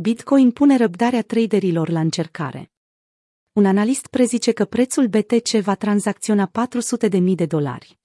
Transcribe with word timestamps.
Bitcoin 0.00 0.50
pune 0.50 0.76
răbdarea 0.76 1.22
traderilor 1.22 1.88
la 1.88 2.00
încercare. 2.00 2.72
Un 3.52 3.64
analist 3.64 4.06
prezice 4.06 4.52
că 4.52 4.64
prețul 4.64 5.06
BTC 5.06 5.48
va 5.48 5.74
tranzacționa 5.74 6.50
400.000 7.10 7.20
de 7.34 7.46
dolari. 7.46 7.98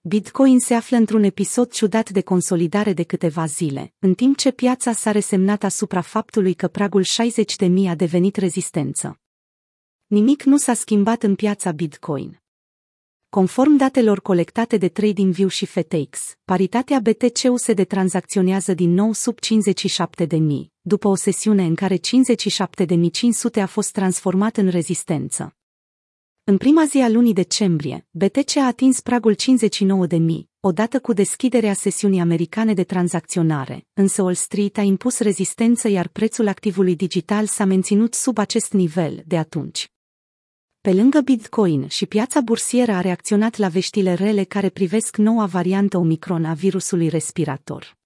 Bitcoin 0.00 0.60
se 0.60 0.74
află 0.74 0.96
într-un 0.96 1.22
episod 1.22 1.70
ciudat 1.70 2.10
de 2.10 2.20
consolidare 2.22 2.92
de 2.92 3.02
câteva 3.02 3.46
zile, 3.46 3.94
în 3.98 4.14
timp 4.14 4.36
ce 4.36 4.50
piața 4.50 4.92
s-a 4.92 5.10
resemnat 5.10 5.64
asupra 5.64 6.00
faptului 6.00 6.54
că 6.54 6.68
pragul 6.68 7.04
60.000 7.04 7.88
a 7.88 7.94
devenit 7.94 8.36
rezistență. 8.36 9.20
Nimic 10.06 10.42
nu 10.42 10.56
s-a 10.56 10.74
schimbat 10.74 11.22
în 11.22 11.34
piața 11.34 11.72
Bitcoin. 11.72 12.43
Conform 13.34 13.76
datelor 13.76 14.20
colectate 14.20 14.76
de 14.76 14.88
TradingView 14.88 15.48
și 15.48 15.66
FTX, 15.66 16.36
paritatea 16.44 17.00
BTC-USD 17.00 17.86
tranzacționează 17.86 18.74
din 18.74 18.90
nou 18.90 19.12
sub 19.12 19.38
57.000, 20.26 20.28
după 20.80 21.08
o 21.08 21.14
sesiune 21.14 21.64
în 21.64 21.74
care 21.74 21.96
57.500 21.96 22.00
a 23.60 23.66
fost 23.66 23.92
transformat 23.92 24.56
în 24.56 24.68
rezistență. 24.68 25.56
În 26.44 26.56
prima 26.56 26.84
zi 26.84 26.98
a 26.98 27.08
lunii 27.08 27.32
decembrie, 27.32 28.06
BTC 28.10 28.56
a 28.56 28.66
atins 28.66 29.00
pragul 29.00 29.34
59.000, 29.34 30.18
odată 30.60 31.00
cu 31.00 31.12
deschiderea 31.12 31.72
sesiunii 31.72 32.20
americane 32.20 32.74
de 32.74 32.84
tranzacționare, 32.84 33.86
însă 33.92 34.22
Wall 34.22 34.34
Street 34.34 34.78
a 34.78 34.82
impus 34.82 35.18
rezistență 35.18 35.88
iar 35.88 36.08
prețul 36.08 36.48
activului 36.48 36.96
digital 36.96 37.46
s-a 37.46 37.64
menținut 37.64 38.14
sub 38.14 38.38
acest 38.38 38.72
nivel 38.72 39.22
de 39.26 39.38
atunci. 39.38 39.93
Pe 40.84 40.92
lângă 40.92 41.20
Bitcoin 41.20 41.88
și 41.88 42.06
piața 42.06 42.40
bursieră 42.40 42.92
a 42.92 43.00
reacționat 43.00 43.56
la 43.56 43.68
veștile 43.68 44.14
rele 44.14 44.44
care 44.44 44.68
privesc 44.68 45.16
noua 45.16 45.46
variantă 45.46 45.98
Omicron 45.98 46.44
a 46.44 46.54
virusului 46.54 47.08
respirator. 47.08 47.96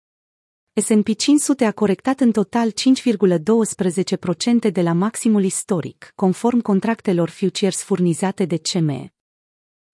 S&P 0.73 1.17
500 1.17 1.65
a 1.65 1.73
corectat 1.73 2.21
în 2.21 2.33
total 2.33 2.71
5,12% 2.71 4.73
de 4.73 4.83
la 4.83 4.93
maximul 4.93 5.45
istoric, 5.45 6.13
conform 6.15 6.61
contractelor 6.61 7.29
futures 7.29 7.83
furnizate 7.83 8.45
de 8.45 8.57
CME. 8.57 9.13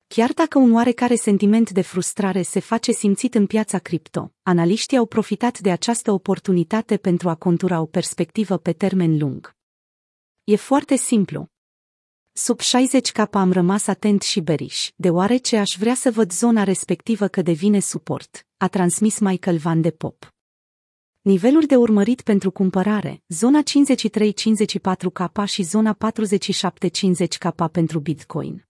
Chiar 0.06 0.32
dacă 0.32 0.58
un 0.58 0.74
oarecare 0.74 1.14
sentiment 1.14 1.70
de 1.70 1.82
frustrare 1.82 2.42
se 2.42 2.60
face 2.60 2.92
simțit 2.92 3.34
în 3.34 3.46
piața 3.46 3.78
cripto, 3.78 4.32
analiștii 4.42 4.96
au 4.96 5.06
profitat 5.06 5.58
de 5.58 5.70
această 5.70 6.12
oportunitate 6.12 6.96
pentru 6.96 7.28
a 7.28 7.34
contura 7.34 7.80
o 7.80 7.86
perspectivă 7.86 8.56
pe 8.56 8.72
termen 8.72 9.18
lung. 9.18 9.56
E 10.44 10.56
foarte 10.56 10.96
simplu, 10.96 11.52
Sub 12.36 12.60
60K 12.60 13.30
am 13.30 13.52
rămas 13.52 13.86
atent 13.86 14.22
și 14.22 14.40
beriș, 14.40 14.90
deoarece 14.96 15.56
aș 15.56 15.76
vrea 15.78 15.94
să 15.94 16.10
văd 16.10 16.32
zona 16.32 16.64
respectivă 16.64 17.28
că 17.28 17.42
devine 17.42 17.80
suport, 17.80 18.46
a 18.56 18.68
transmis 18.68 19.18
Michael 19.18 19.58
Van 19.58 19.80
de 19.80 19.90
Pop. 19.90 20.34
Niveluri 21.20 21.66
de 21.66 21.76
urmărit 21.76 22.20
pentru 22.20 22.50
cumpărare, 22.50 23.22
zona 23.28 23.62
53-54K 23.62 25.44
și 25.44 25.62
zona 25.62 25.96
47-50K 25.96 27.70
pentru 27.72 27.98
Bitcoin. 28.00 28.66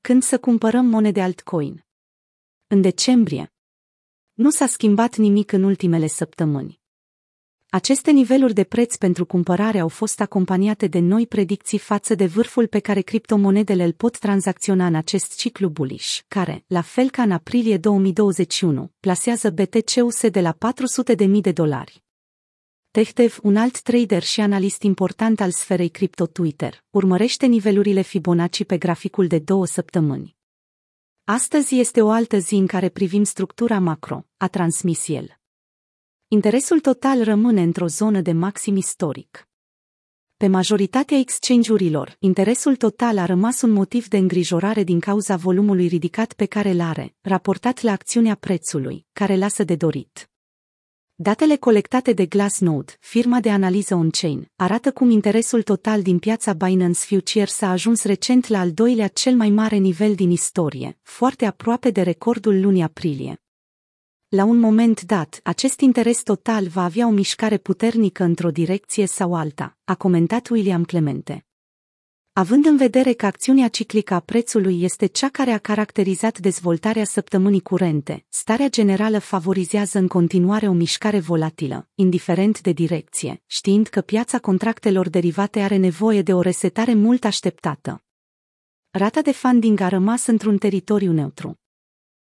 Când 0.00 0.22
să 0.22 0.38
cumpărăm 0.38 0.86
monede 0.86 1.22
altcoin? 1.22 1.84
În 2.66 2.80
decembrie. 2.80 3.52
Nu 4.32 4.50
s-a 4.50 4.66
schimbat 4.66 5.16
nimic 5.16 5.52
în 5.52 5.62
ultimele 5.62 6.06
săptămâni. 6.06 6.80
Aceste 7.76 8.10
niveluri 8.10 8.54
de 8.54 8.64
preț 8.64 8.96
pentru 8.96 9.26
cumpărare 9.26 9.78
au 9.78 9.88
fost 9.88 10.20
acompaniate 10.20 10.86
de 10.86 10.98
noi 10.98 11.26
predicții 11.26 11.78
față 11.78 12.14
de 12.14 12.26
vârful 12.26 12.66
pe 12.66 12.78
care 12.78 13.00
criptomonedele 13.00 13.84
îl 13.84 13.92
pot 13.92 14.18
tranzacționa 14.18 14.86
în 14.86 14.94
acest 14.94 15.36
ciclu 15.36 15.68
bullish, 15.68 16.18
care, 16.28 16.64
la 16.66 16.80
fel 16.80 17.10
ca 17.10 17.22
în 17.22 17.30
aprilie 17.30 17.76
2021, 17.76 18.92
plasează 19.00 19.50
BTC-USD 19.50 20.26
de 20.26 20.40
la 20.40 20.56
400.000 21.16 21.40
de 21.40 21.52
dolari. 21.52 22.02
Tehtev, 22.90 23.38
un 23.42 23.56
alt 23.56 23.80
trader 23.80 24.22
și 24.22 24.40
analist 24.40 24.82
important 24.82 25.40
al 25.40 25.50
sferei 25.50 25.88
cripto 25.88 26.26
Twitter, 26.26 26.84
urmărește 26.90 27.46
nivelurile 27.46 28.00
Fibonacci 28.00 28.64
pe 28.64 28.78
graficul 28.78 29.26
de 29.26 29.38
două 29.38 29.66
săptămâni. 29.66 30.36
Astăzi 31.24 31.78
este 31.78 32.02
o 32.02 32.10
altă 32.10 32.38
zi 32.38 32.54
în 32.54 32.66
care 32.66 32.88
privim 32.88 33.22
structura 33.22 33.78
macro, 33.78 34.26
a 34.36 34.48
transmis 34.48 35.08
el. 35.08 35.35
Interesul 36.28 36.80
total 36.80 37.24
rămâne 37.24 37.62
într-o 37.62 37.86
zonă 37.86 38.20
de 38.20 38.32
maxim 38.32 38.76
istoric. 38.76 39.48
Pe 40.36 40.46
majoritatea 40.46 41.18
exchange-urilor, 41.18 42.16
interesul 42.18 42.76
total 42.76 43.18
a 43.18 43.24
rămas 43.24 43.62
un 43.62 43.70
motiv 43.70 44.08
de 44.08 44.16
îngrijorare 44.16 44.82
din 44.82 45.00
cauza 45.00 45.36
volumului 45.36 45.86
ridicat 45.86 46.32
pe 46.32 46.46
care 46.46 46.70
îl 46.70 46.80
are, 46.80 47.14
raportat 47.20 47.82
la 47.82 47.92
acțiunea 47.92 48.34
prețului, 48.34 49.06
care 49.12 49.36
lasă 49.36 49.64
de 49.64 49.76
dorit. 49.76 50.30
Datele 51.14 51.56
colectate 51.56 52.12
de 52.12 52.26
Glassnode, 52.26 52.92
firma 53.00 53.40
de 53.40 53.50
analiză 53.50 53.94
on-chain, 53.94 54.50
arată 54.56 54.92
cum 54.92 55.10
interesul 55.10 55.62
total 55.62 56.02
din 56.02 56.18
piața 56.18 56.52
Binance 56.52 57.00
Futures 57.00 57.60
a 57.60 57.70
ajuns 57.70 58.04
recent 58.04 58.46
la 58.46 58.60
al 58.60 58.72
doilea 58.72 59.08
cel 59.08 59.34
mai 59.34 59.50
mare 59.50 59.76
nivel 59.76 60.14
din 60.14 60.30
istorie, 60.30 60.98
foarte 61.02 61.44
aproape 61.44 61.90
de 61.90 62.02
recordul 62.02 62.60
lunii 62.60 62.82
aprilie. 62.82 63.40
La 64.28 64.44
un 64.44 64.58
moment 64.58 65.02
dat, 65.02 65.40
acest 65.42 65.80
interes 65.80 66.22
total 66.22 66.66
va 66.66 66.84
avea 66.84 67.06
o 67.06 67.10
mișcare 67.10 67.58
puternică 67.58 68.24
într-o 68.24 68.50
direcție 68.50 69.06
sau 69.06 69.34
alta, 69.34 69.76
a 69.84 69.94
comentat 69.94 70.48
William 70.48 70.84
Clemente. 70.84 71.46
Având 72.32 72.66
în 72.66 72.76
vedere 72.76 73.12
că 73.12 73.26
acțiunea 73.26 73.68
ciclică 73.68 74.14
a 74.14 74.20
prețului 74.20 74.82
este 74.82 75.06
cea 75.06 75.28
care 75.28 75.50
a 75.50 75.58
caracterizat 75.58 76.38
dezvoltarea 76.38 77.04
săptămânii 77.04 77.60
curente, 77.60 78.24
starea 78.28 78.68
generală 78.68 79.18
favorizează 79.18 79.98
în 79.98 80.08
continuare 80.08 80.68
o 80.68 80.72
mișcare 80.72 81.20
volatilă, 81.20 81.88
indiferent 81.94 82.60
de 82.60 82.72
direcție, 82.72 83.42
știind 83.46 83.86
că 83.86 84.00
piața 84.00 84.38
contractelor 84.38 85.08
derivate 85.08 85.60
are 85.60 85.76
nevoie 85.76 86.22
de 86.22 86.34
o 86.34 86.40
resetare 86.40 86.94
mult 86.94 87.24
așteptată. 87.24 88.04
Rata 88.90 89.20
de 89.20 89.32
funding 89.32 89.80
a 89.80 89.88
rămas 89.88 90.26
într-un 90.26 90.58
teritoriu 90.58 91.12
neutru. 91.12 91.58